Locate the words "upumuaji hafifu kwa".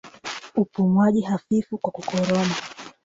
0.55-1.91